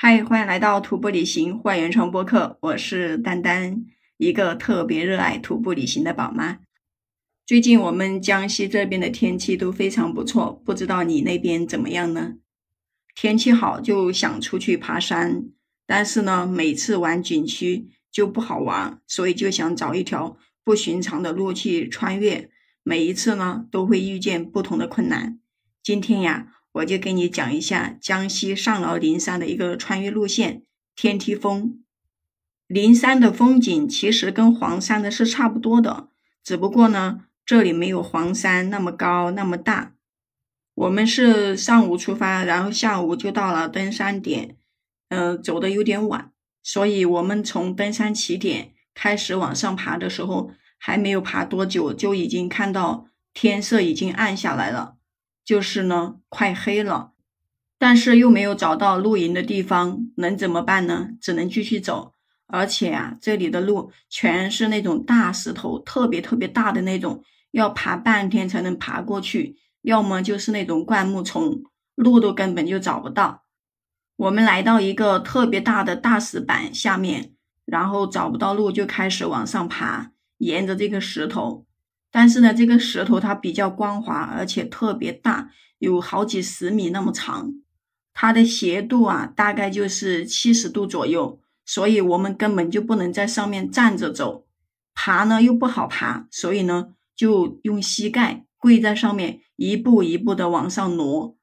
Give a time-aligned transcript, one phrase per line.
[0.00, 3.84] 嗨，欢迎来到徒步旅行换原创播客，我是丹丹，
[4.16, 6.60] 一个特别热爱徒步旅行的宝妈。
[7.44, 12.34] 最近我们江西这边的天气都非常不错，不知道你那边怎么样呢？
[13.16, 15.46] 天气好就想出去爬山，
[15.84, 22.48] 但是呢，每次玩景区就不好玩，所以就想找一条不寻常的路去穿越。
[22.84, 25.40] 每一次呢，都会遇见不同的困难。
[25.82, 26.54] 今天呀。
[26.78, 30.62] 我就给你讲一下江西上饶灵山的一个穿越路线——
[30.94, 31.82] 天梯峰。
[32.66, 36.08] 灵山的风景其实跟黄山的是差不多的，
[36.44, 39.94] 只不过呢，这里没有黄山那么高那么大。
[40.74, 44.56] 我们是上午出发，然后下午就到了登山点，
[45.08, 46.30] 嗯，走的有点晚，
[46.62, 54.97] 所以我们从登山起点开始往上爬的时候，还没有爬多久，就已经看到天色已经暗下来了。
[55.48, 57.12] 就是呢，快黑了，
[57.78, 61.08] 但是又没有找到露营的地方，能怎么办呢？
[61.22, 62.12] 只能继续走。
[62.48, 69.56] 而且啊，这里的路全是那种大石头，特别特别大的那种，要爬半天才能爬过去。
[69.80, 71.62] 要么就是那种灌木丛，
[71.94, 73.44] 路都根本就找不到。
[74.16, 77.32] 我们来到一个特别大的大石板下面，
[77.64, 81.64] 然后找不到路，就开始往上爬，沿着这个石头。
[82.18, 87.52] 但是呢，这个石头它比较光滑，而且特别大，有好几十米那么长。
[88.12, 94.48] 它的斜度啊，大概就是七十度左右，所以我们根本就不能在上面站着走，
[94.96, 101.36] 爬呢又不好爬，所以呢就用膝盖跪在上面，一步一步的往上挪。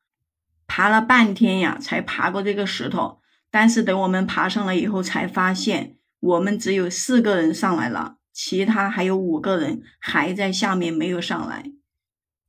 [0.68, 3.20] 爬了半天呀，才爬过这个石头。
[3.50, 8.18] 但是等我们爬上来以后，才发现我们只有四个人上来了。
[8.36, 11.72] 其他还有五个人还在下面没有上来，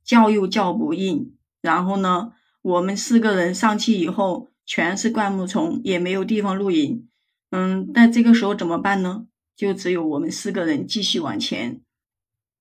[0.03, 1.33] 叫又叫不应。
[1.61, 7.07] 然后呢，我们四个人上去以后，全是灌木丛，也没有地方露营。
[7.51, 9.27] 嗯，那这个时候怎么办呢？
[9.55, 11.79] 就只有我们四个人继续往前。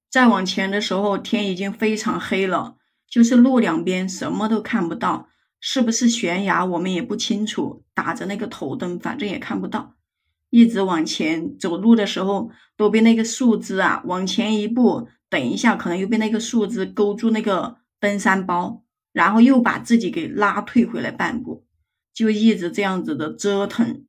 [0.09, 2.77] 再往前的时候，天已经非常黑了，
[3.11, 5.29] 就是路两边什么都看不到，
[5.59, 7.83] 是不是悬崖我们也不清楚。
[7.93, 9.97] 打着那个头灯，反正也看不到。
[10.51, 21.67] 一直往前走路的时候，都被那个树枝啊往前一步，等一下可能又被那个树枝勾住那个登山包，然后又把自己给拉退回来半步，
[22.15, 24.05] 就一直这样子的折腾。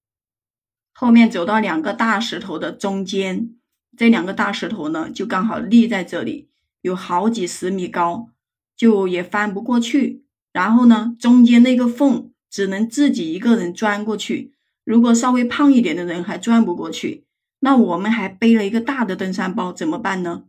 [0.93, 3.51] 后面走到两个大石头的中间，
[3.95, 6.49] 这两个大石头呢就刚好立在这里，
[6.81, 8.29] 有好几十米高，
[8.75, 10.23] 就也翻不过去。
[10.51, 14.55] 然后呢，中间那个缝只能自己一个人钻过去。
[14.87, 17.25] 如果稍微胖一点的人还转不过去，
[17.59, 20.45] 那我们还背了一个大的登山包，怎么办呢？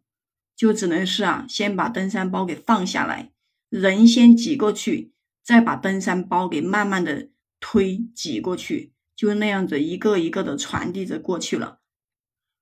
[0.54, 3.32] 就只能是啊，先把登山包给放下来，
[3.68, 5.10] 人先挤过去，
[5.42, 11.80] 再把登山包给慢慢的推挤过去，就那样子一个一个的传递着过去了。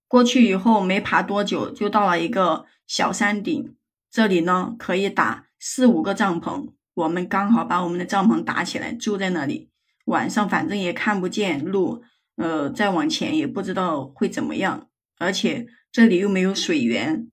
[0.09, 3.77] 过去以后没爬多久，就到了一个小山顶，
[4.11, 9.69] 这里呢可以打四五个帐篷，我们刚好把我们的帐篷打起来，住在那里。
[10.07, 12.03] 晚上反正也看不见路，
[12.37, 17.29] 呃，再往前也不知道会怎么样，而且这里又没有水源，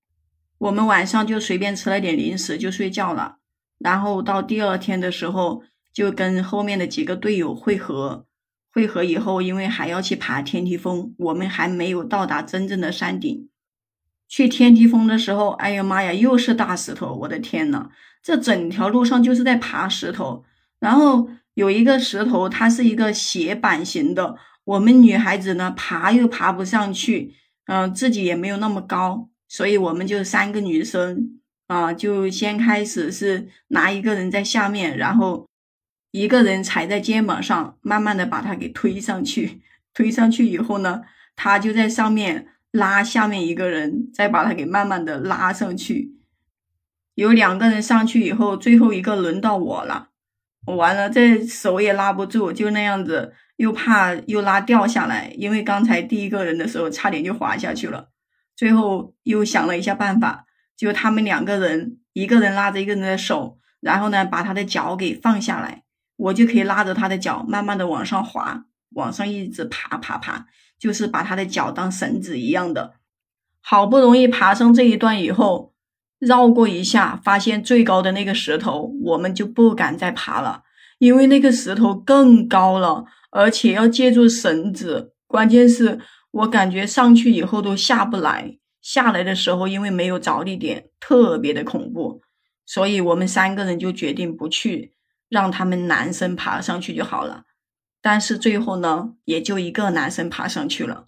[0.58, 3.38] 我们晚上就随便吃了点零食就睡觉了。
[3.78, 5.64] 然后到第二天的时候，
[5.94, 8.26] 就跟后面的几个队友汇合，
[8.72, 13.50] 汇合以后，因为还要去爬天梯峰，我们还没有到达真正的山顶。
[14.28, 17.90] 去天梯峰的时候，哎呀妈呀，又是大石头，我的天呐，
[18.24, 20.44] 这整条路上就是在爬石头，
[20.80, 21.30] 然后。
[21.54, 24.36] 有一个石头，它是一个斜板型的。
[24.66, 27.34] 我们女孩子呢，爬又爬不上去，
[27.66, 35.48] 嗯，自己也没有那么高，所以我们就三个女生啊，就先开始是拿一个人在下面，然后
[36.12, 39.62] 一个人踩在肩膀上，慢慢的把它给推上去。
[39.94, 41.02] 推上去以后呢，
[41.36, 46.16] 他就在上面拉下面一个人，再把他给慢慢的拉上去。
[47.16, 50.10] 有两个人上去以后，最后一个轮到我了。
[50.66, 58.10] 我完了，这手也拉不住，就那样子，又怕又拉掉下来，因为刚才第一个人的时候差点就滑下去了。
[58.56, 60.46] 最后又想了一下办法，
[60.78, 65.84] 就他们两个人，一个人拉着一个人的手，然后呢把他的脚给放下来，
[66.16, 70.46] 我就可以拉着他的脚，慢慢的往上滑，往上一直爬爬爬，
[70.80, 72.94] 就是把他的脚当绳子一样的。
[73.60, 75.73] 好不容易爬上这一段以后。
[76.26, 80.64] 绕过一下，发现最高的那个石头，我们就不敢再爬了，
[81.00, 85.14] 因为那个石头更高了，而且要借助绳子。
[85.28, 86.00] 关键是
[86.32, 92.22] 我感觉上去以后都下不来，下来的时候因为没有着力点，特别的恐怖。
[92.66, 94.94] 所以我们三个人就决定不去，
[95.30, 97.44] 让他们男生爬上去就好了。
[98.02, 101.06] 但是最后呢，也就一个男生爬上去了。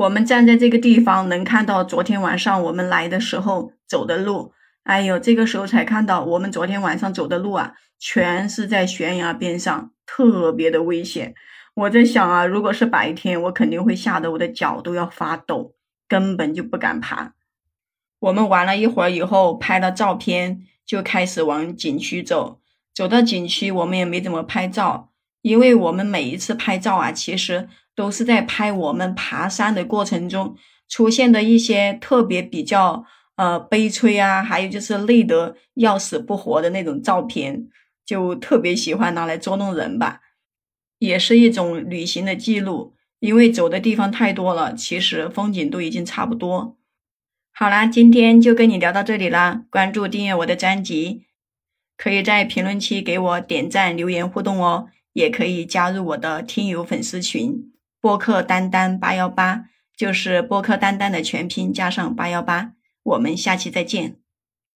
[0.00, 4.54] 我们站在这个地方，能看到昨天晚上我们来的时候走的路。
[4.84, 11.34] 哎呦，这个时候才看到我们昨天晚上走的路啊，全是在悬崖边上，特别的危险。
[11.74, 15.74] 我在想啊，如果是白天，我肯定会吓得我的脚都要发抖，
[16.08, 17.34] 根本就不敢爬。
[18.20, 22.58] 我们玩了一会儿以后，拍了照片，就开始往景区走。
[22.94, 25.10] 走到景区，我们也没怎么拍照。
[25.42, 27.68] 因为我们每一次拍照啊，其实
[28.00, 30.56] 都是在拍我们爬山的过程中
[30.88, 33.04] 出现的一些特别比较
[33.36, 37.68] 呃悲催啊，还有就是累得要死不活的那种照片，
[38.06, 40.22] 就特别喜欢拿来捉弄人吧，
[40.98, 42.94] 也是一种旅行的记录。
[43.18, 46.78] 因为走的地方太多了，其实风景都已经差不多。
[47.52, 51.26] 好啦，今天就跟你聊到这里啦，关注订阅我的专辑，
[51.98, 54.88] 可以在评论区给我点赞留言互动哦。
[55.12, 57.69] 也可以加入我的听友粉丝群，
[58.00, 59.64] 播客丹丹八幺八，
[59.96, 62.72] 就是播客丹丹的全拼加上八幺八。
[63.02, 64.19] 我们下期再见。